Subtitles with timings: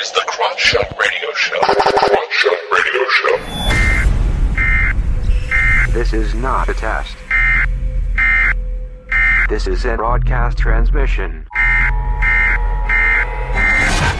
[0.00, 1.58] is the Crotch Shot Radio Show.
[1.60, 3.36] Crotch Shot Radio Show.
[5.92, 7.16] This is not a test.
[9.48, 11.46] This is a broadcast transmission.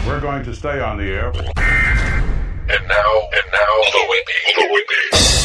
[0.06, 1.28] We're going to stay on the air.
[1.28, 4.54] And now, and now, the Whippy.
[4.56, 5.39] The Whippy.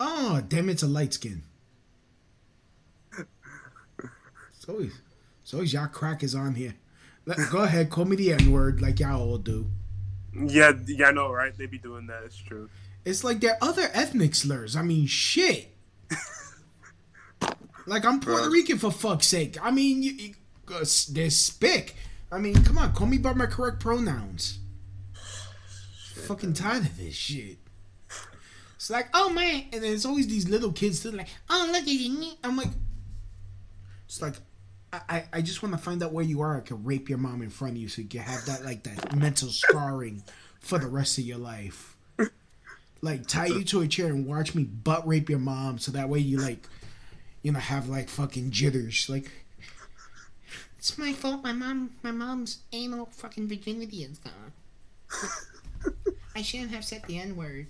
[0.00, 1.42] Oh, damn, it's a light skin.
[4.56, 5.00] It's always,
[5.42, 6.74] it's always y'all crackers on here.
[7.26, 9.66] Let, go ahead, call me the N word like y'all all do.
[10.34, 11.56] Yeah, yeah, I know, right?
[11.56, 12.22] They be doing that.
[12.24, 12.68] It's true.
[13.04, 14.76] It's like there are other ethnic slurs.
[14.76, 15.74] I mean, shit.
[17.86, 19.56] like I'm Puerto Rican for fuck's sake.
[19.62, 20.34] I mean, you, you,
[20.68, 21.96] uh, there's spick.
[22.30, 24.58] I mean, come on, call me by my correct pronouns.
[26.14, 27.58] Fucking tired of this shit.
[28.90, 31.88] Like, oh man, and then it's always these little kids still like, oh look at
[31.88, 32.32] you.
[32.44, 32.68] I'm like,
[34.06, 34.34] it's like,
[34.92, 36.56] I, I, just want to find out where you are.
[36.56, 39.14] I can rape your mom in front of you so you have that like that
[39.14, 40.22] mental scarring
[40.60, 41.94] for the rest of your life.
[43.00, 46.08] Like tie you to a chair and watch me butt rape your mom so that
[46.08, 46.66] way you like,
[47.42, 49.08] you know, have like fucking jitters.
[49.08, 49.30] Like,
[50.78, 51.44] it's my fault.
[51.44, 54.18] My mom, my mom's anal fucking virginity is
[55.12, 55.22] gone.
[56.34, 57.66] I shouldn't have said the n word.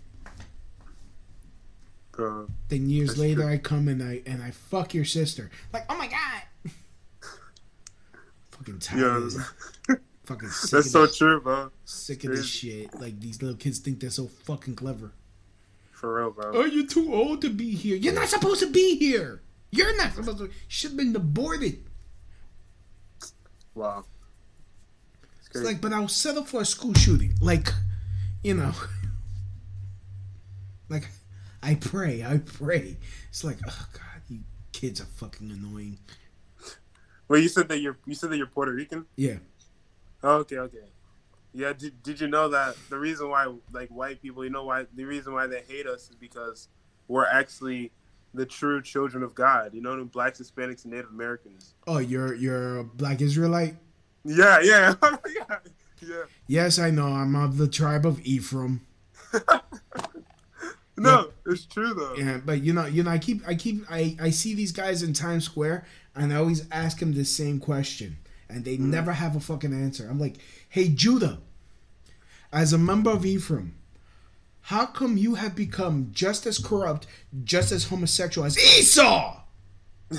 [2.18, 3.52] Uh, Then years later, true.
[3.52, 5.50] I come and I and I fuck your sister.
[5.72, 6.72] Like, oh my god.
[8.50, 9.32] fucking tired.
[9.88, 9.94] yeah.
[10.24, 11.70] Fucking sick that's so true, bro.
[11.84, 12.92] Sick of this shit.
[13.00, 15.12] Like these little kids think they're so fucking clever.
[15.92, 16.52] For real, bro.
[16.54, 17.96] Oh, you're too old to be here.
[17.96, 19.42] You're not supposed to be here.
[19.70, 20.50] You're not supposed to.
[20.68, 21.84] Should have been aborted.
[23.74, 24.04] Wow.
[25.40, 27.34] It's It's like, but I'll settle for a school shooting.
[27.40, 27.72] Like,
[28.42, 28.72] you know,
[30.88, 31.08] like
[31.62, 32.96] I pray, I pray.
[33.28, 34.40] It's like, oh god, you
[34.72, 35.98] kids are fucking annoying.
[37.26, 39.06] Well, you said that you're you said that you're Puerto Rican?
[39.16, 39.36] Yeah.
[40.22, 40.78] Oh, okay, okay.
[41.52, 44.86] Yeah, did, did you know that the reason why like white people, you know why
[44.94, 46.68] the reason why they hate us is because
[47.08, 47.90] we're actually
[48.34, 49.74] the true children of God.
[49.74, 51.74] You know, blacks, Hispanics, and Native Americans.
[51.86, 53.74] Oh, you're you're a black Israelite.
[54.24, 55.56] Yeah, yeah, yeah,
[56.02, 56.22] yeah.
[56.46, 57.08] Yes, I know.
[57.08, 58.86] I'm of the tribe of Ephraim.
[60.98, 62.14] No, it's true though.
[62.14, 65.02] Yeah, but you know, you know, I keep, I keep, I, I see these guys
[65.02, 68.90] in Times Square, and I always ask them the same question, and they mm-hmm.
[68.90, 70.06] never have a fucking answer.
[70.08, 70.36] I'm like,
[70.68, 71.38] hey, Judah,
[72.52, 73.74] as a member of Ephraim,
[74.62, 77.06] how come you have become just as corrupt,
[77.44, 79.40] just as homosexual as Esau?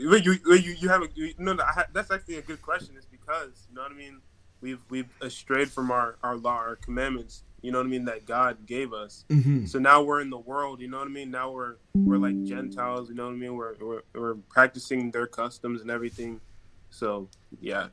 [0.00, 1.64] Wait, you, wait, you, you have a you, no, no.
[1.64, 2.94] I ha, that's actually a good question.
[2.96, 4.20] It's because you know what I mean.
[4.60, 7.42] We've we've strayed from our our law, our commandments.
[7.60, 9.24] You know what I mean that God gave us.
[9.28, 9.66] Mm-hmm.
[9.66, 10.80] So now we're in the world.
[10.80, 11.30] You know what I mean.
[11.30, 13.08] Now we're we're like Gentiles.
[13.08, 13.56] You know what I mean.
[13.56, 16.40] We're we're, we're practicing their customs and everything.
[16.90, 17.28] So
[17.60, 17.88] yeah,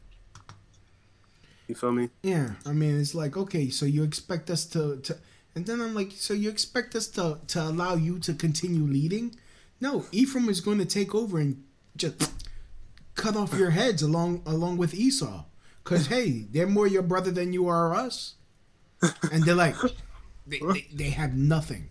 [1.68, 2.10] you feel me?
[2.22, 5.18] Yeah, I mean, it's like, okay, so you expect us to, to
[5.56, 9.36] and then I'm like, so you expect us to, to allow you to continue leading?
[9.82, 11.64] No, Ephraim is going to take over and
[11.96, 12.32] just
[13.16, 15.46] cut off your heads along along with Esau.
[15.84, 18.36] Cause hey, they're more your brother than you are us,
[19.32, 19.76] and they're like,
[20.48, 21.90] they, they, they have nothing.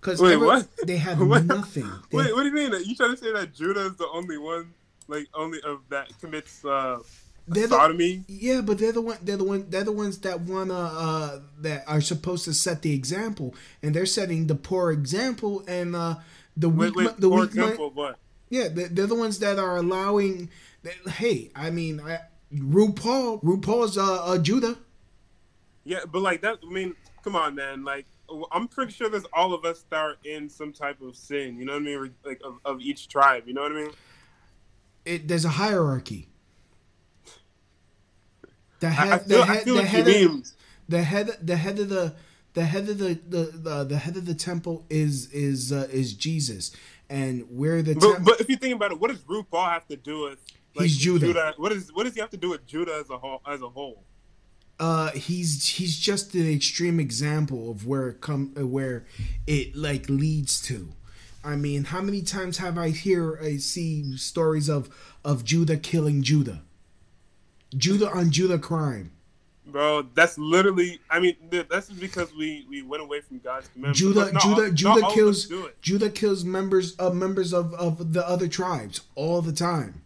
[0.00, 0.66] Cause Wait, every- what?
[0.86, 1.44] They have What?
[1.44, 1.88] nothing.
[2.10, 2.72] They- Wait, what do you mean?
[2.84, 4.74] You trying to say that Judah is the only one,
[5.08, 6.98] like only of that commits uh,
[7.46, 9.18] They're the- Yeah, but they're the one.
[9.22, 9.66] They're the one.
[9.68, 14.06] They're the ones that wanna uh, that are supposed to set the example, and they're
[14.06, 15.62] setting the poor example.
[15.68, 16.16] And uh,
[16.56, 17.16] the Wait, weak, wait.
[17.20, 18.18] the weak, example, what?
[18.50, 20.50] Yeah, they're, they're the ones that are allowing.
[20.82, 22.18] That, hey, I mean, I,
[22.52, 24.76] RuPaul, RuPaul's uh, uh, Judah.
[25.84, 26.58] Yeah, but like that.
[26.66, 27.84] I mean, come on, man.
[27.84, 28.06] Like,
[28.52, 31.58] I'm pretty sure there's all of us that are in some type of sin.
[31.58, 32.14] You know what I mean?
[32.24, 33.44] Like of, of each tribe.
[33.46, 33.90] You know what I mean?
[35.04, 36.28] It, there's a hierarchy.
[38.80, 40.44] The I, I head, feel, the I head, the head, of,
[40.88, 42.14] the head, the head of the,
[42.54, 46.14] the head of the the the, the head of the temple is is uh, is
[46.14, 46.74] Jesus,
[47.08, 49.86] and where the But, tem- but if you think about it, what does RuPaul have
[49.88, 50.38] to do with?
[50.74, 51.54] Like, He's Judah.
[51.56, 53.40] What is what does he have to do with Judah as a whole?
[53.46, 54.04] As a whole,
[54.80, 59.04] uh he's he's just an extreme example of where it come uh, where
[59.46, 60.88] it like leads to
[61.44, 64.88] i mean how many times have i hear i see stories of
[65.24, 66.62] of judah killing judah
[67.76, 69.12] judah on judah crime
[69.66, 71.00] bro, that's literally.
[71.10, 73.98] I mean, th- that's just because we we went away from God's commandments.
[73.98, 75.80] judah judah judah kills us do it.
[75.80, 80.01] judah kills members of members of of the other tribes all the time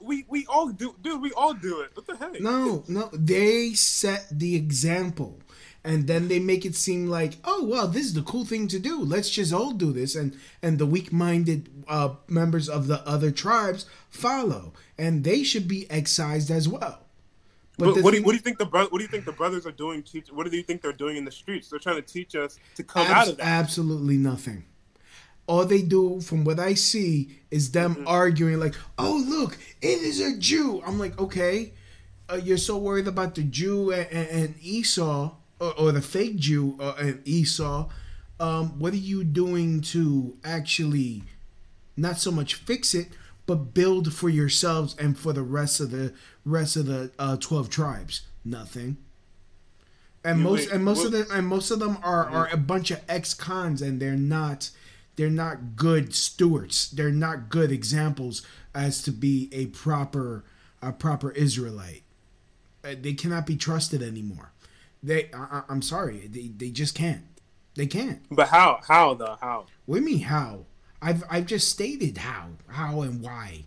[0.00, 1.20] we we all do, dude.
[1.20, 1.90] We all do it.
[1.94, 2.40] What the heck?
[2.40, 5.40] No, no, they set the example.
[5.84, 8.78] And then they make it seem like, oh well, this is the cool thing to
[8.78, 9.00] do.
[9.02, 13.86] Let's just all do this, and and the weak-minded uh, members of the other tribes
[14.08, 17.00] follow, and they should be excised as well.
[17.78, 19.24] But the what, do you, what do you think the bro- what do you think
[19.24, 20.04] the brothers are doing?
[20.04, 21.68] Teach what do you think they're doing in the streets?
[21.68, 23.46] They're trying to teach us to come Abs- out of that.
[23.46, 24.64] Absolutely nothing.
[25.46, 28.08] All they do, from what I see, is them Mm-hmm.
[28.08, 31.72] arguing like, "Oh, look, it is a Jew." I'm like, okay,
[32.30, 36.76] uh, you're so worried about the Jew and, and, Esau, or, or the fake Jew
[36.80, 37.88] uh, and Esau.
[38.40, 41.22] Um, what are you doing to actually,
[41.96, 43.08] not so much fix it,
[43.46, 46.12] but build for yourselves and for the rest of the
[46.44, 48.22] rest of the uh, twelve tribes?
[48.44, 48.96] Nothing
[50.24, 52.48] and You most wait, and most what- of them and most of them are are
[52.52, 54.70] a bunch of ex-cons and they're not
[55.16, 56.90] they're not good stewards.
[56.90, 58.42] They're not good examples
[58.74, 60.44] as to be a proper
[60.80, 62.02] a proper israelite.
[62.84, 64.52] Uh, they cannot be trusted anymore.
[65.02, 66.28] They I, i'm sorry.
[66.28, 67.24] They, they just can't.
[67.74, 68.20] They can't.
[68.30, 68.80] But how?
[68.86, 69.36] How though?
[69.40, 69.66] How?
[69.86, 70.66] what do you mean how?
[71.00, 72.48] I've i've just stated how.
[72.68, 73.64] How and why.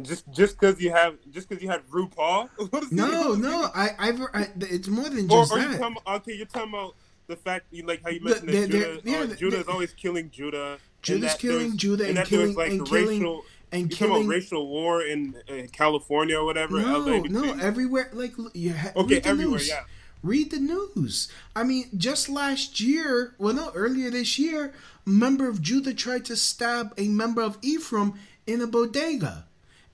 [0.00, 2.50] Just just because you have just because you had RuPaul?
[2.92, 3.68] No no.
[3.74, 5.78] I i've I, it's more than just or you that.
[5.78, 6.94] talking, okay, you're talking about
[7.28, 9.92] the fact you like how you mentioned the- that Judah, yeah, uh, Judah is always
[9.92, 10.72] killing Judah.
[10.72, 14.66] and Judah's killing Judah and killing- and killing- racial and you're talking killing- about racial
[14.68, 16.80] war in uh, California or whatever.
[16.80, 18.10] No, LA, no, everywhere.
[18.14, 19.68] Like, you ha- Okay, read the everywhere, news.
[19.68, 19.84] yeah.
[20.22, 21.28] Read the news.
[21.54, 24.72] I mean, just last year, well, no, earlier this year,
[25.06, 28.14] a member of Judah tried to stab a member of Ephraim
[28.46, 29.46] in a bodega,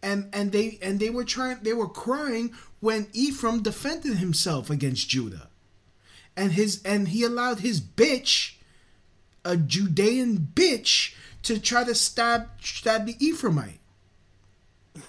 [0.03, 5.09] and and they and they were trying, they were crying when Ephraim defended himself against
[5.11, 5.49] Judah,
[6.37, 8.55] and his and he allowed his bitch,
[9.45, 13.79] a Judean bitch, to try to stab stab the Ephraimite.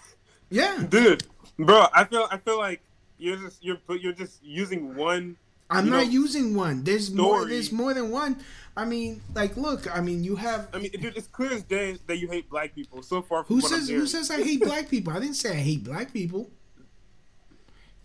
[0.52, 0.86] Yeah.
[0.88, 1.24] dude,
[1.58, 1.88] bro.
[1.94, 2.80] I feel I feel like
[3.18, 5.38] you're just you're you're just using one.
[5.70, 6.84] I'm not know, using one.
[6.84, 7.46] There's more.
[7.46, 8.38] There's more than one.
[8.78, 9.94] I mean, like, look.
[9.94, 10.68] I mean, you have.
[10.74, 13.02] I mean, dude, it's clear as day that you hate black people.
[13.02, 13.90] So far from who says?
[13.90, 15.14] Who says I hate black people?
[15.14, 16.52] I didn't say I hate black people.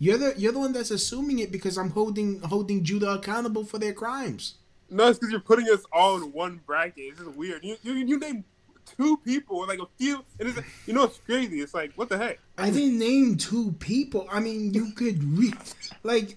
[0.03, 3.77] You're the you're the one that's assuming it because I'm holding holding Judah accountable for
[3.77, 4.55] their crimes.
[4.89, 7.03] No, it's because you're putting us all in one bracket.
[7.09, 7.63] It's just weird.
[7.63, 8.43] You you, you name
[8.97, 11.61] two people or like a few, and it's you know it's crazy.
[11.61, 12.39] It's like what the heck?
[12.57, 14.27] I didn't name two people.
[14.31, 15.55] I mean, you could read
[16.01, 16.35] like.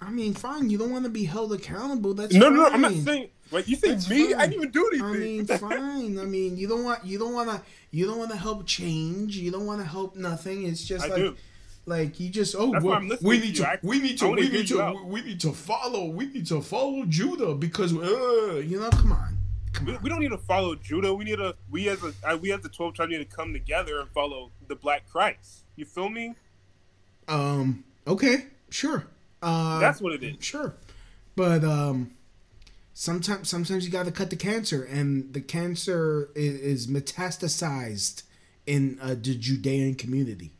[0.00, 0.68] I mean, fine.
[0.68, 2.12] You don't want to be held accountable.
[2.12, 2.56] That's No, fine.
[2.56, 3.30] no, no, I'm not saying.
[3.50, 4.32] Wait, you say That's me?
[4.32, 4.34] fine.
[4.34, 5.06] I didn't even do anything.
[5.06, 5.78] I mean, What the heck?
[5.78, 6.18] fine.
[6.18, 7.62] I mean, you don't want you don't want to
[7.92, 9.38] you don't want to help change.
[9.38, 10.66] You don't want to help nothing.
[10.66, 11.36] It's just I like do.
[11.86, 13.64] Like you just oh well, we need you.
[13.64, 15.04] to I- we need to we need to out.
[15.06, 19.36] we need to follow we need to follow Judah because uh, you know come on
[19.72, 21.12] come We, on we don't need to follow Judah.
[21.14, 23.52] We need to we as a uh, we as the twelve tribes need to come
[23.52, 25.64] together and follow the Black Christ.
[25.76, 26.34] You feel me?
[27.28, 29.06] um okay sure
[29.42, 30.36] uh That's what it is.
[30.44, 30.74] sure
[31.36, 32.10] but um
[32.92, 38.22] sometimes sometimes you got to cut the cancer and the cancer is, is metastasized
[38.66, 40.52] in uh, the Judean community.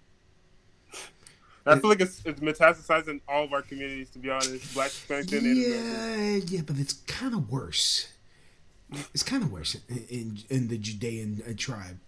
[1.66, 4.10] I feel like it's, it's metastasized in all of our communities.
[4.10, 8.08] To be honest, Black Hispanic and Yeah, yeah, but it's kind of worse.
[9.12, 11.98] It's kind of worse in, in in the Judean uh, tribe.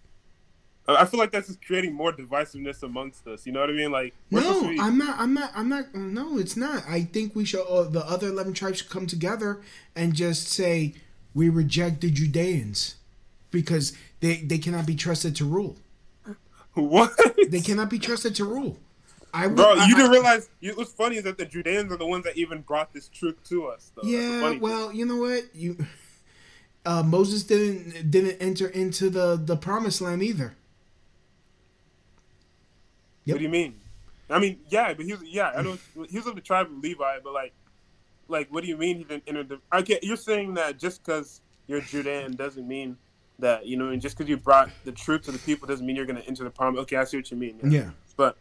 [0.87, 3.45] I I feel like that's just creating more divisiveness amongst us.
[3.45, 3.91] You know what I mean?
[3.91, 5.19] Like No, be- I'm not.
[5.19, 5.51] I'm not.
[5.55, 5.93] I'm not.
[5.95, 6.83] No, it's not.
[6.87, 7.65] I think we should.
[7.65, 9.59] Uh, the other eleven tribes should come together
[9.95, 10.93] and just say
[11.33, 12.95] we reject the Judeans
[13.49, 15.77] because they they cannot be trusted to rule.
[16.73, 17.11] what?
[17.49, 18.77] They cannot be trusted to rule.
[19.33, 20.49] I would, Bro, you I- didn't realize.
[20.59, 23.35] You, what's funny is that the Judeans are the ones that even brought this truth
[23.49, 23.91] to us.
[23.95, 24.07] Though.
[24.07, 24.61] Yeah, funny thing.
[24.61, 25.43] well, you know what?
[25.53, 25.77] You
[26.85, 30.55] uh, Moses didn't didn't enter into the the promised land either.
[33.25, 33.35] Yep.
[33.35, 33.75] What do you mean?
[34.29, 35.77] I mean, yeah, but he's yeah, I know
[36.09, 37.53] he's of the tribe of Levi, but like,
[38.27, 39.59] like, what do you mean he didn't enter the?
[39.73, 42.97] Okay, you're saying that just because you're Judean doesn't mean
[43.39, 45.95] that you know, and just because you brought the truth to the people doesn't mean
[45.95, 46.81] you're going to enter the promise.
[46.81, 47.59] Okay, I see what you mean.
[47.63, 47.89] Yeah.
[48.15, 48.37] but but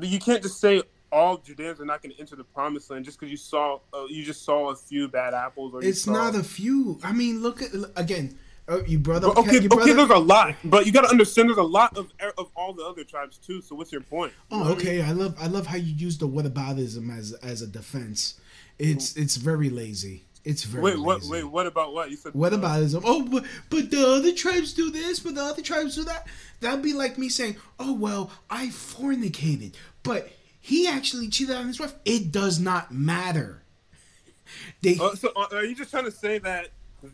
[0.00, 3.18] you can't just say all Judeans are not going to enter the promised land just
[3.18, 5.74] because you saw uh, you just saw a few bad apples.
[5.74, 6.98] Or It's saw- not a few.
[7.02, 8.38] I mean, look at again.
[8.70, 9.34] Oh, you brought up.
[9.34, 9.94] But okay, you okay.
[9.94, 12.84] There's a lot, but you got to understand there's a lot of of all the
[12.84, 13.62] other tribes too.
[13.62, 14.34] So what's your point?
[14.50, 14.78] Oh, what I mean?
[14.78, 15.02] okay.
[15.02, 18.38] I love I love how you use the whataboutism as as a defense.
[18.78, 20.24] It's it's very lazy.
[20.48, 21.22] It's very Wait, what?
[21.24, 22.32] Wait, what about what you said?
[22.32, 23.02] What uh, aboutism?
[23.04, 26.26] Oh, but, but the other tribes do this, but the other tribes do that.
[26.60, 31.78] That'd be like me saying, "Oh well, I fornicated, but he actually cheated on his
[31.78, 33.62] wife." It does not matter.
[34.80, 36.68] They Uh, so are you just trying to say that?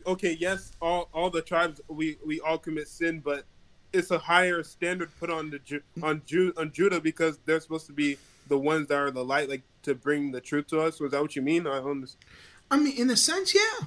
[0.07, 3.47] Okay, yes, all all the tribes we we all commit sin, but
[3.93, 7.93] it's a higher standard put on the on Ju- on Judah because they're supposed to
[7.93, 11.01] be the ones that are the light, like to bring the truth to us.
[11.01, 11.67] Was that what you mean?
[11.67, 12.25] I understand.
[12.71, 13.87] I mean, in a sense, yeah.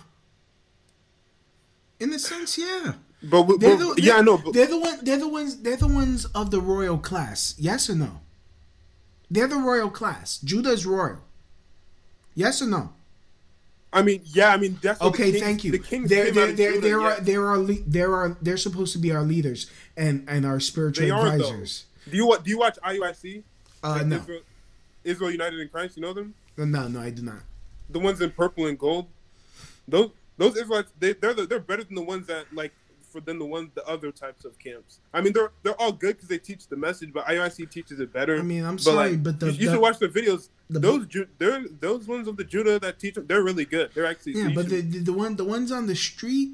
[2.00, 2.94] In a sense, yeah.
[3.24, 4.38] But, we, They're but- the, yeah, I they're- know.
[4.38, 5.00] But, They're the one.
[5.04, 5.58] They're the ones.
[5.62, 7.56] They're the ones of the royal class.
[7.58, 8.22] Yes or no?
[9.30, 10.38] They're the royal class.
[10.40, 11.20] Judah is royal.
[12.36, 12.94] Yes or no?
[13.92, 15.72] I mean, yeah, I mean that's Okay, kings- thank you.
[15.72, 17.08] The kings there, came there, out of there, Judah, there yeah.
[17.08, 20.60] are, there are, le- there are, they're supposed to be our leaders and and our
[20.60, 21.86] spiritual They are advisors.
[22.10, 23.44] Do you do you watch IUIC?
[23.84, 24.42] Uh, Like no, Israel,
[25.04, 25.98] Israel United in Christ.
[25.98, 26.36] You know them?
[26.58, 27.42] no, no, I do not.
[27.90, 29.08] The ones in purple and gold,
[29.88, 32.74] those those Israelites they they're the, they're better than the ones that like
[33.10, 35.00] for than the ones the other types of camps.
[35.14, 38.12] I mean they're they're all good because they teach the message, but IUIC teaches it
[38.12, 38.38] better.
[38.38, 40.50] I mean, I'm sorry, but the- you, you the- should watch the videos.
[40.70, 43.92] the- those Ju- they're those ones of the Judah that teach them, they're really good.
[43.94, 46.50] They're actually Yeah, but the, the one the ones on the street,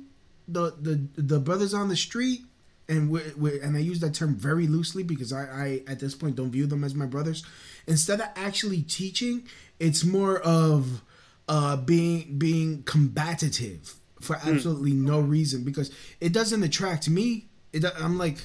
[0.48, 2.42] the the the brothers on the street,
[2.88, 3.22] and we
[3.62, 6.68] and I use that term very loosely because I I at this point don't view
[6.68, 7.44] them as my brothers.
[7.88, 9.48] Instead of actually teaching,
[9.80, 11.02] it's more of
[11.48, 14.56] uh being being combative for Hmm.
[14.56, 17.48] absolutely no reason because it doesn't attract me.
[17.72, 18.38] It I'm like.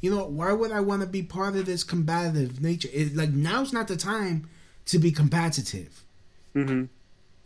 [0.00, 2.90] You know why would I want to be part of this combative nature?
[2.92, 4.46] It, like now's not the time
[4.84, 6.04] to be competitive.
[6.54, 6.90] Mhm.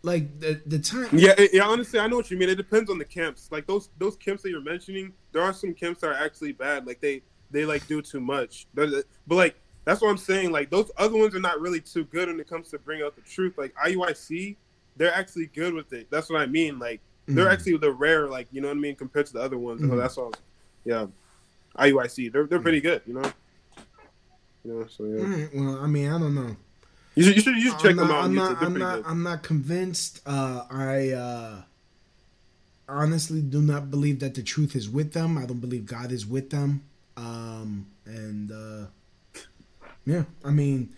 [0.01, 1.07] Like the the time.
[1.13, 1.63] Yeah, it- yeah.
[1.63, 2.49] Honestly, I know what you mean.
[2.49, 3.47] It depends on the camps.
[3.49, 6.85] Like those those camps that you're mentioning, there are some camps that are actually bad.
[6.85, 8.67] Like they they like do too much.
[8.73, 8.89] But
[9.25, 10.51] but, like that's what I'm saying.
[10.51, 13.15] Like those other ones are not really too good when it comes to bring out
[13.15, 13.57] the truth.
[13.57, 14.57] Like IUIC,
[14.99, 16.07] they're actually good with it.
[16.11, 16.77] That's what I mean.
[16.77, 17.51] Like they're Mhm.
[17.51, 18.27] actually the rare.
[18.27, 19.81] Like you know what I mean compared to the other ones.
[19.81, 19.97] So Mhm.
[19.97, 20.33] that's all.
[20.85, 21.07] Yeah,
[21.77, 22.29] IUIC.
[22.31, 23.01] They're they're pretty good.
[23.07, 23.33] You know.
[24.63, 24.87] You know.
[24.87, 25.23] So yeah.
[25.23, 26.55] Right, well, I mean, I don't know.
[27.15, 28.23] You should you should, you should check I'm them not, out.
[28.25, 29.05] I'm not, I'm not, good.
[29.07, 30.21] I'm not convinced.
[30.25, 31.61] Uh, I uh,
[32.87, 35.37] honestly do not believe that the truth is with them.
[35.37, 36.83] I don't believe God is with them.
[37.17, 38.85] Um, and uh,
[40.05, 40.89] yeah, I mean,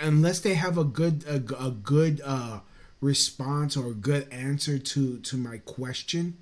[0.00, 2.60] unless they have a good, a good uh,
[3.06, 6.36] response or a good answer to to my question,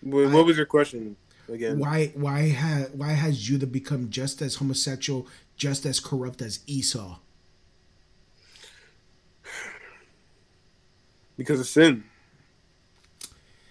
[0.00, 1.16] What, what was your question
[1.48, 1.78] again?
[1.78, 5.26] why, why ha why has Judah become just as homosexual,
[5.56, 7.18] just as corrupt as Esau?
[11.36, 12.04] because of sin.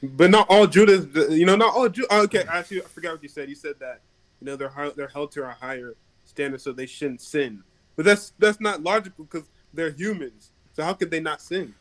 [0.02, 3.24] But not all Judas, you know, not all Ju oh, Okay, actually, I forgot what
[3.24, 3.48] you said.
[3.48, 4.02] You said that
[4.42, 5.96] you know they're they're held to a higher
[6.26, 7.64] standard, so they shouldn't sin.
[7.96, 10.52] But that's that's not logical because they're humans.
[10.74, 11.74] So how could they not sin?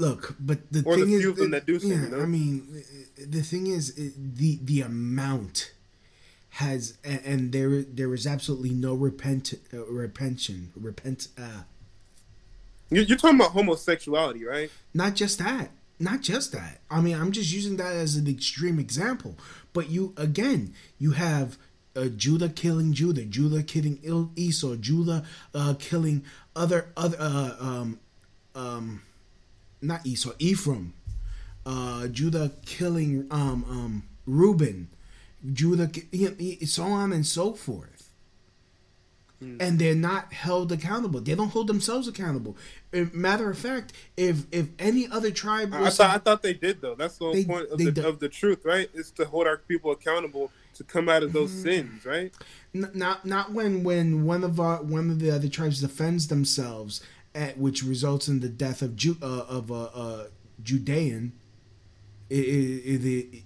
[0.00, 2.20] Look, but the Or the thing is, few of them that do yeah, you know?
[2.20, 2.82] I mean,
[3.18, 5.72] the thing is, it- the the amount
[6.60, 11.28] has, and, and there there is absolutely no repent, uh, repention, repent.
[11.38, 11.62] Uh,
[12.90, 14.70] You- You're talking about homosexuality, right?
[14.94, 16.80] not just that, not just that.
[16.90, 19.36] I mean, I'm just using that as an extreme example.
[19.72, 21.56] But you again, you have
[21.94, 26.24] uh, Judah killing Judah, Judah killing Il- Esau, Judah uh, killing
[26.56, 28.00] other other uh, um
[28.54, 29.02] um
[29.82, 30.92] not Esau, Ephraim,
[31.66, 34.88] uh, Judah killing um um Reuben,
[35.52, 37.86] Judah, you know, so on and so forth.
[39.58, 41.18] And they're not held accountable.
[41.22, 42.58] They don't hold themselves accountable.
[42.92, 46.52] Matter of fact, if if any other tribe I, I was thought I thought they
[46.52, 46.94] did though.
[46.94, 48.90] That's the whole They- point of the, of the truth, right?
[48.92, 52.34] Is to hold our people accountable to come out of those sins, right?
[52.74, 57.00] N- not not when when one of our one of the other tribes defends themselves,
[57.34, 60.24] at, which results in the death of Ju, uh, of a uh, uh,
[60.62, 61.32] Judean.
[62.28, 63.42] It, it, it,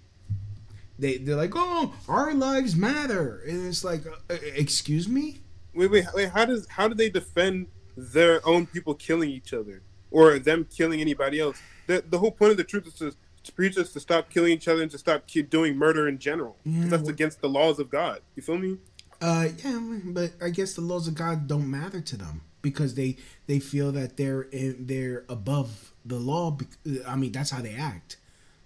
[0.99, 5.41] they they're like, oh, our lives matter, and it's like, uh, excuse me.
[5.75, 6.31] Wait, wait, wait.
[6.31, 11.01] How does how do they defend their own people killing each other or them killing
[11.01, 11.61] anybody else?
[11.87, 13.15] The the whole point of the truth is to
[13.45, 16.19] to preach us to stop killing each other and to stop keep doing murder in
[16.19, 16.57] general.
[16.65, 18.21] Yeah, that's well- against the laws of God.
[18.37, 18.79] You feel me?
[19.21, 23.17] Uh, yeah, but I guess the laws of God don't matter to them because they
[23.47, 26.59] they feel that they're in, they're above the law.
[27.07, 28.17] I mean, that's how they act,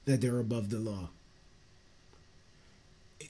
[0.07, 1.11] that they're above the law.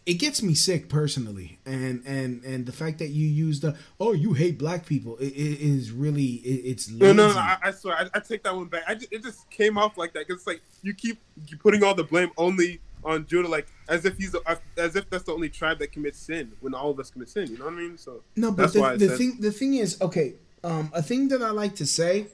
[0.05, 4.13] It gets me sick personally, and and and the fact that you use the oh
[4.13, 7.17] you hate black people it, it is really it, it's No, lazy.
[7.17, 8.85] no, no I, I swear, I, I take that one back.
[8.87, 11.19] I ju- it just came off like that because it's like you keep
[11.61, 14.35] putting all the blame only on Judah, like as if he's
[14.77, 17.47] as if that's the only tribe that commits sin when all of us commit sin.
[17.51, 17.97] You know what I mean?
[17.99, 20.35] So No, but the, the thing the thing is okay.
[20.65, 22.27] Um, a thing that I like to say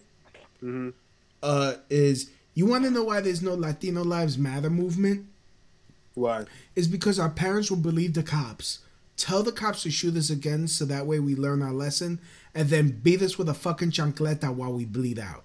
[0.62, 0.92] Mhm.
[1.42, 5.26] uh, is you want to know why there's no Latino Lives Matter movement?
[6.14, 6.44] why?
[6.76, 8.78] Is because our parents will believe the cops,
[9.16, 12.20] tell the cops to shoot us again, so that way we learn our lesson,
[12.54, 15.44] and then beat us with a fucking chancleta while we bleed out.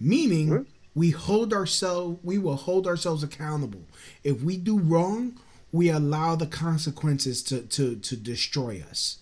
[0.00, 3.82] Meaning, we hold ourselves, we will hold ourselves accountable.
[4.24, 5.38] If we do wrong,
[5.72, 9.18] we allow the consequences to to to destroy us,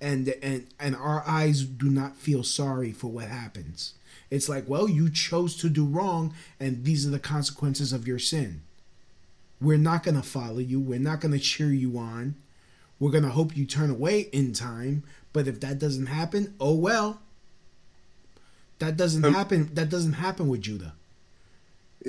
[0.00, 3.94] and and and our eyes do not feel sorry for what happens.
[4.30, 8.18] It's like, well, you chose to do wrong, and these are the consequences of your
[8.18, 8.62] sin.
[9.60, 10.80] We're not going to follow you.
[10.80, 12.34] We're not going to cheer you on.
[12.98, 15.04] We're going to hope you turn away in time.
[15.32, 17.20] But if that doesn't happen, oh well.
[18.78, 19.70] That doesn't Um, happen.
[19.74, 20.94] That doesn't happen with Judah.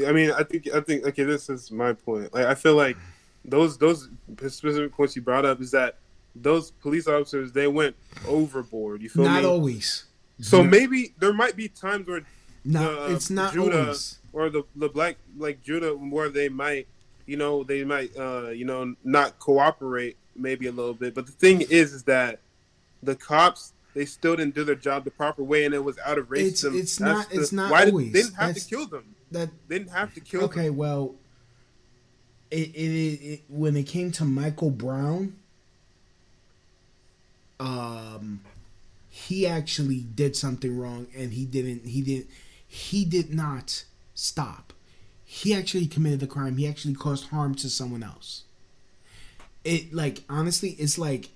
[0.06, 1.24] I mean, I think I think okay.
[1.24, 2.34] This is my point.
[2.34, 2.98] Like I feel like
[3.46, 4.10] those those
[4.48, 5.96] specific points you brought up is that
[6.41, 7.96] those police officers they went
[8.27, 9.01] overboard.
[9.01, 9.29] You feel me?
[9.29, 9.48] Not me?
[9.50, 10.06] always.
[10.39, 12.22] So maybe there might be times where
[12.63, 14.20] No, the, it's not Judah always.
[14.34, 16.88] or the the black like Judah where they might
[17.25, 21.15] you know they might uh you know not cooperate maybe a little bit.
[21.15, 22.39] But the thing is is that
[23.01, 26.20] the cops they still didn't do their job the proper way and it was out
[26.20, 26.75] of It's- racism.
[26.79, 28.13] it's That's not- the- it's not why did- always.
[28.13, 29.15] they didn't have That's- to kill them.
[29.32, 30.50] That They didn't have to kill them.
[30.51, 30.70] okay.
[30.70, 31.15] Well,
[32.51, 35.36] it, it, it, it when it came to Michael Brown,
[37.59, 38.41] um,
[39.09, 41.85] he actually did something wrong, and he didn't.
[41.85, 42.29] He didn't.
[42.67, 44.74] He did not stop.
[45.25, 46.57] He actually committed the crime.
[46.57, 48.43] He actually caused harm to someone else.
[49.63, 51.29] It like honestly, it's like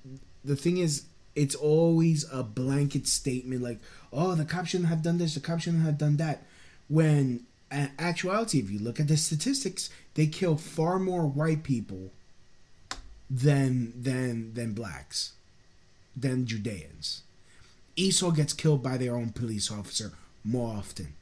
[0.45, 1.05] the thing is,
[1.36, 3.79] it's always a blanket statement like,
[4.13, 5.34] "Oh, the cop shouldn't have done this.
[5.34, 6.45] The cop shouldn't have done that."
[6.88, 12.12] When in actuality, if you look at the statistics, they kill far more white people
[13.29, 15.34] than than than blacks,
[16.15, 17.24] than Judeans.
[17.95, 20.12] Esau gets killed by their own police officer
[20.43, 21.13] more often,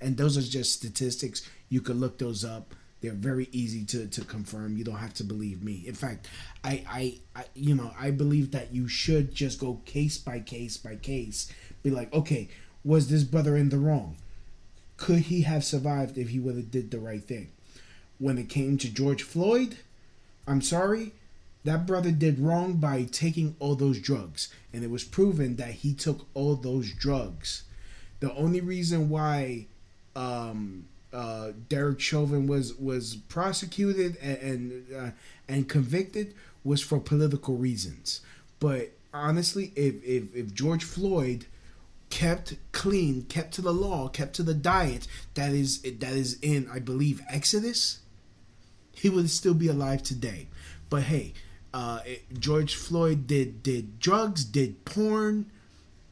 [0.00, 1.48] and those are just statistics.
[1.68, 2.74] You could look those up.
[3.00, 4.76] They're very easy to, to confirm.
[4.76, 5.82] You don't have to believe me.
[5.86, 6.28] In fact,
[6.62, 10.76] I, I, I you know I believe that you should just go case by case
[10.76, 11.52] by case.
[11.82, 12.48] Be like, okay,
[12.84, 14.16] was this brother in the wrong?
[14.96, 17.50] Could he have survived if he would have did the right thing?
[18.18, 19.78] When it came to George Floyd,
[20.46, 21.12] I'm sorry,
[21.64, 25.94] that brother did wrong by taking all those drugs, and it was proven that he
[25.94, 27.64] took all those drugs.
[28.20, 29.66] The only reason why
[30.16, 35.10] um, uh, Derek Chauvin was was prosecuted and and, uh,
[35.48, 38.20] and convicted was for political reasons.
[38.58, 41.46] But honestly, if, if if George Floyd
[42.10, 46.68] kept clean, kept to the law, kept to the diet that is that is in
[46.72, 48.00] I believe Exodus,
[48.92, 50.48] he would still be alive today.
[50.90, 51.34] But hey,
[51.74, 55.50] uh, it- George Floyd did did drugs, did porn.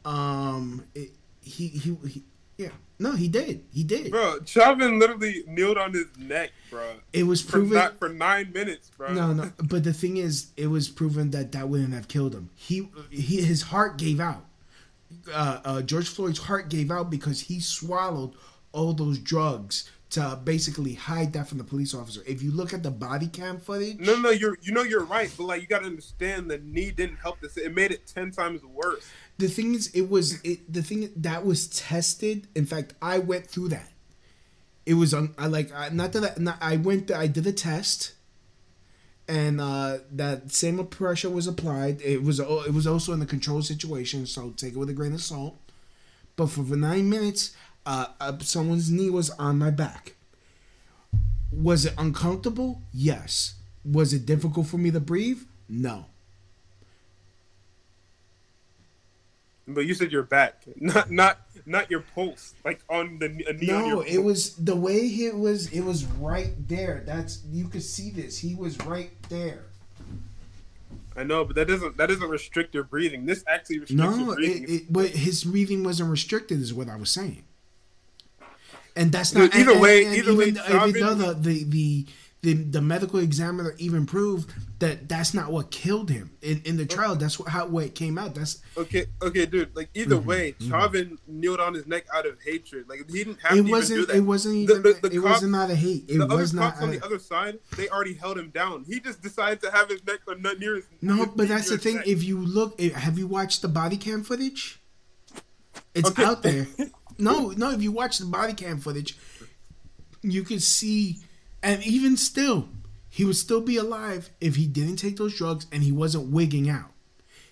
[0.05, 1.11] Um, it,
[1.43, 2.23] he, he he
[2.57, 4.11] yeah no he did he did.
[4.11, 6.85] Bro, Chauvin literally kneeled on his neck, bro.
[7.13, 7.75] It was For, proven.
[7.75, 9.13] not, for nine minutes, bro.
[9.13, 9.53] No, no.
[9.63, 12.49] But the thing is, it was proven that that wouldn't have killed him.
[12.55, 14.45] He, he his heart gave out.
[15.33, 18.33] Uh, uh, George Floyd's heart gave out because he swallowed
[18.73, 22.21] all those drugs to basically hide that from the police officer.
[22.27, 25.33] If you look at the body cam footage, No, no, you're you know you're right,
[25.37, 27.57] but like you gotta understand the knee didn't help this.
[27.57, 29.09] It made it ten times worse.
[29.39, 30.73] the thing is, it was it.
[30.73, 32.49] The thing that was tested.
[32.55, 33.89] In fact, I went through that.
[34.85, 35.35] It was on.
[35.39, 37.11] I like I, not that I, not, I went.
[37.13, 38.15] I did a test,
[39.29, 42.01] and uh, that same pressure was applied.
[42.03, 44.95] It was al- it was also in the controlled situation, so take it with a
[44.95, 45.57] grain of salt.
[46.35, 47.55] But for the nine minutes,
[47.87, 50.15] uh, uh, someone's knee was on my back.
[51.53, 52.83] Was it uncomfortable?
[52.93, 53.55] Yes.
[53.85, 55.43] Was it difficult for me to breathe?
[55.69, 56.07] No.
[59.67, 63.71] But you said your back, not not not your pulse, like on the a knee
[63.71, 65.71] on No, it was the way it was.
[65.73, 67.05] It was right there.
[67.07, 68.39] That's you could see this.
[68.39, 69.67] He was right there.
[71.17, 73.27] I know, but that doesn't that doesn't restrict your breathing.
[73.27, 74.63] This actually restricts No, your breathing.
[74.65, 77.45] it, it, but his breathing wasn't restricted, is what I was saying.
[78.97, 81.65] And that's not either and- way- and either way, even, uh, even though the, the
[81.65, 82.07] the
[82.43, 86.87] the the medical examiner even proved that that's not what killed him in, in the
[86.87, 87.15] trial.
[87.15, 88.35] That's what, how what it came out.
[88.35, 89.77] That's Okay, okay, dude.
[89.77, 90.71] Like either Mm-hmm, way, mm-hmm.
[90.71, 92.89] Chauvin kneeled on his neck out of hatred.
[92.89, 94.01] Like he didn't have it to wasn't.
[94.01, 94.17] do that.
[94.17, 94.83] It wasn't The- even.
[94.83, 96.05] the- the it cops- wasn't out of hate.
[96.09, 96.73] It the other was not.
[96.73, 98.85] cops on the other side, they already held him down.
[98.89, 100.87] He just decided to have his neck or not near his.
[101.03, 101.97] no, but that's the thing.
[101.97, 102.07] neck.
[102.09, 104.81] If you look, eh, have you watched the body cam footage?
[105.95, 106.25] It's Okay.
[106.25, 106.67] out there.
[107.21, 107.71] No, no.
[107.71, 109.17] If you watch the body cam footage,
[110.23, 111.19] you could see,
[111.63, 112.69] and even still,
[113.09, 116.69] he would still be alive if he didn't take those drugs and he wasn't wigging
[116.69, 116.91] out.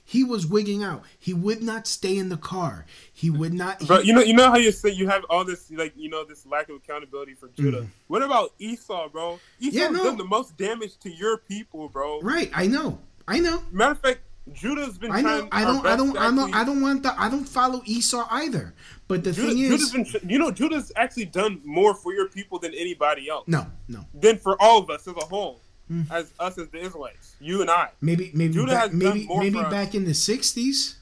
[0.04, 1.02] He was wigging out.
[1.18, 2.86] He would not stay in the car.
[3.12, 3.86] He would not.
[3.86, 6.08] But he- you know, you know how you say you have all this like you
[6.08, 7.82] know this lack of accountability for Judah.
[7.82, 7.88] Mhm.
[8.06, 9.38] What about Esau, bro?
[9.60, 10.04] Esau's Yeah, no.
[10.04, 12.20] done the most damage to your people, bro.
[12.22, 12.50] right.
[12.54, 13.00] I know.
[13.26, 13.62] I know.
[13.70, 14.20] Matter of fact,
[14.54, 15.40] Judah's been I trying.
[15.44, 15.48] know.
[15.52, 15.86] I don't.
[15.86, 16.16] I don't.
[16.18, 16.54] I don't.
[16.54, 17.20] I don't want the.
[17.20, 18.74] I don't follow Esau either.
[19.08, 22.28] But the Judah, thing is, Judah's been, you know, Judah's actually done more for your
[22.28, 23.44] people than anybody else.
[23.48, 24.04] no, no.
[24.14, 26.02] Than for all of us as a whole, Hmm.
[26.10, 27.88] as us as the Israelites, you and I.
[28.02, 28.30] Maybe.
[28.34, 28.52] Maybe.
[28.52, 29.26] Judah back, has done maybe.
[29.26, 29.70] more Maybe for us.
[29.72, 30.94] back in the '60s.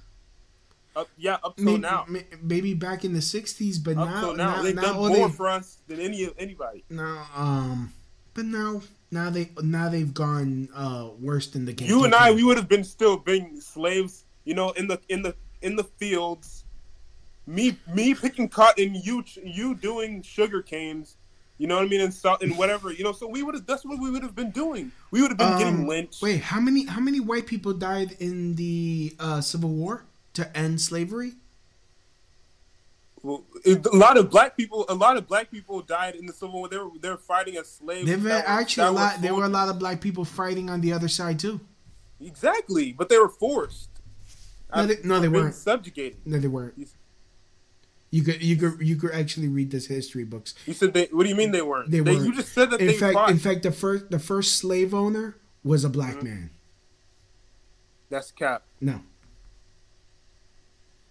[0.95, 2.07] Up, yeah, up till Maybe, now.
[2.43, 5.49] maybe back in the '60s, but Up now, now, they've now done more they- for
[5.49, 6.85] us than any anybody.
[6.89, 7.93] now, um,
[8.37, 11.73] but now, now they, now they've gone uh worse than the.
[11.73, 11.89] Game.
[11.89, 15.23] You and I, we would have been still being slaves, you know, in the in
[15.23, 16.63] the in the fields.
[17.49, 21.17] Me me picking cotton, you you doing sugar canes,
[21.59, 23.13] you know what I mean, and salt and whatever, you know.
[23.13, 23.67] So we would have.
[23.67, 24.93] That's what we would have been doing.
[25.11, 26.23] We would have been Um, getting lynched.
[26.23, 30.81] Wait, how many how many white people died in the uh, Civil War to end
[30.81, 31.33] slavery?
[33.65, 36.55] It- a lot of black people, a lot of black people died in the Civil
[36.61, 36.69] War.
[36.69, 38.07] They were they're fighting as slaves.
[38.07, 39.21] There were actually a lot.
[39.23, 41.61] There were a lot of black people fighting on the other side too.
[42.21, 43.91] Exactly, but they were forced.
[44.75, 45.55] No, they- no, they weren't.
[45.55, 46.19] subjugated.
[46.25, 46.75] No, they weren't.
[48.11, 50.55] You could you could you could actually read this history books.
[50.67, 51.07] You said they.
[51.11, 51.91] What do you mean they weren't?
[51.91, 52.25] They You weren't.
[52.25, 53.31] You just said that In they fact, fought.
[53.31, 56.25] in fact, the first the first slave owner was a black Mm-hmm.
[56.25, 56.51] man.
[58.09, 58.63] That's cap.
[58.81, 59.01] No,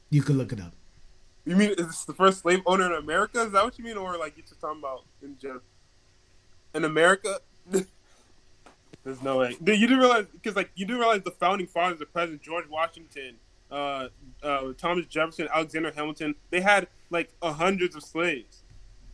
[0.10, 0.74] you could look it up.
[1.46, 3.42] You mean it's the first slave owner in America?
[3.42, 5.62] Is that what you mean, or like you're just talking about in general?
[6.74, 7.40] In America,
[9.04, 9.56] there's no way.
[9.64, 12.68] Dude, you didn't realize because like you didn't realize the founding fathers, the president George
[12.68, 13.36] Washington,
[13.72, 14.08] uh,
[14.42, 18.64] uh, Thomas Jefferson, Alexander Hamilton, they had like uh, hundreds of slaves.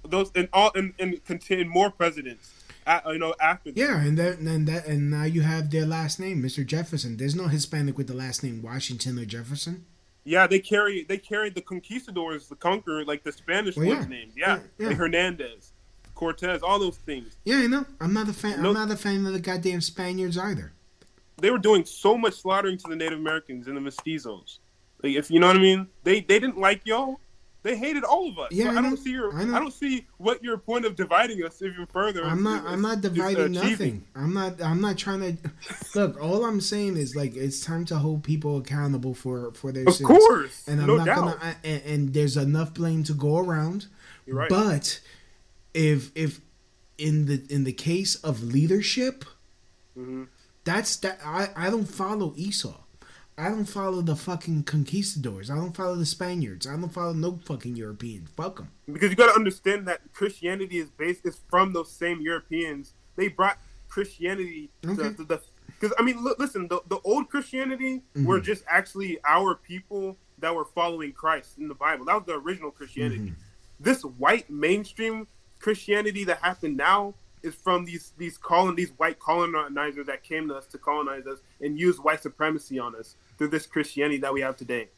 [0.07, 2.49] Those and all and and contain more presidents.
[3.07, 3.71] You know after.
[3.71, 6.65] Yeah, and that and that and now you have their last name, Mr.
[6.65, 7.17] Jefferson.
[7.17, 9.85] There's no Hispanic with the last name Washington or Jefferson.
[10.23, 14.09] Yeah, they carry they carried the conquistadors, the conqueror, like the Spanish Well, ones' yeah.
[14.09, 14.33] names.
[14.35, 14.95] Yeah, Yeah, yeah.
[14.95, 15.73] Hernandez,
[16.15, 17.35] Cortez, all those things.
[17.43, 17.85] Yeah, I know.
[17.99, 18.61] I'm not a fan.
[18.61, 20.73] No- I'm not a fan of the goddamn Spaniards either.
[21.37, 24.59] They were doing so much slaughtering to the Native Americans and the mestizos.
[25.01, 27.19] Like, if you know what I mean, they they didn't like y'all.
[27.63, 28.51] They hated all of us.
[28.51, 29.35] Yeah, so I don't see your.
[29.35, 32.23] I I, don't see what your point of dividing us even further.
[32.25, 32.65] I'm not.
[32.65, 34.03] I'm not is dividing nothing.
[34.15, 34.59] I'm not.
[34.63, 35.51] I'm not trying to.
[35.93, 39.87] Look, all I'm saying is like it's time to hold people accountable for for their
[39.87, 40.07] Of sins.
[40.07, 41.15] course, and I'm no not doubt.
[41.17, 41.37] gonna.
[41.39, 43.85] I, and, and there's enough blame to go around.
[44.25, 44.49] You're right.
[44.49, 44.99] But
[45.75, 46.41] if if
[46.97, 49.23] in the in the case of leadership,
[49.95, 50.29] Mhm.
[50.63, 51.19] that's that.
[51.23, 52.73] I I don't follow Esau.
[53.37, 55.49] I don't follow the fucking conquistadors.
[55.49, 56.67] I don't follow the Spaniards.
[56.67, 58.29] I don't follow no fucking Europeans.
[58.35, 58.69] Fuck them.
[58.91, 62.93] because you got to understand that Christianity is based is from those same Europeans.
[63.15, 63.57] They brought
[63.89, 65.13] Christianity Okay.
[65.15, 65.41] to, the
[65.79, 68.45] because I mean, look, listen, the, the old Christianity were Mm-hmm.
[68.45, 72.05] just actually our people that were following Christ in the Bible.
[72.05, 73.17] That was the original Christianity.
[73.31, 73.33] Mm-hmm.
[73.79, 75.27] This white mainstream
[75.59, 80.55] Christianity that happened now is from these these colon these white colonizers that came to
[80.55, 84.41] us to colonize us and use white supremacy on us through this Christianity that we
[84.41, 84.89] have today.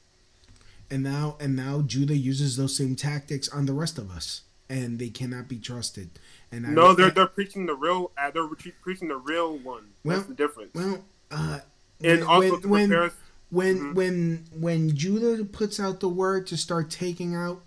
[0.89, 4.99] and now and now Judah uses those same tactics on the rest of us, and
[4.99, 6.10] they cannot be trusted.
[6.51, 8.12] And I, No, they're they're preaching the real.
[8.17, 9.86] Uh, they're re- preaching the real one.
[10.03, 10.73] Well, That's the difference.
[10.75, 11.60] well, uh,
[12.03, 13.13] and when- also when when us.
[13.49, 13.93] when, Mhm.
[13.95, 17.63] when when Judah puts out the word to start taking out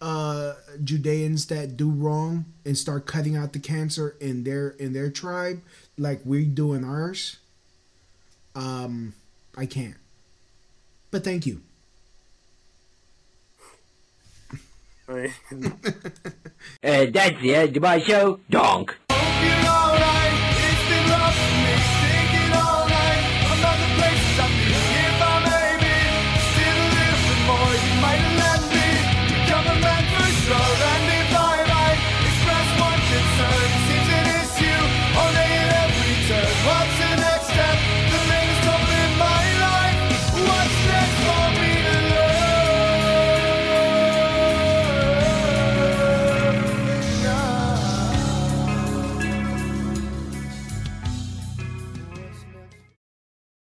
[0.00, 5.10] uh Judeans that do wrong and start cutting out the cancer in their in their
[5.10, 5.60] tribe
[5.98, 7.38] like we do in ours
[8.54, 9.14] um
[9.56, 9.96] I can't
[11.10, 11.62] but thank you
[15.10, 15.32] mean,
[16.82, 18.40] Uh, that's the end of my show.
[18.48, 18.96] Donk.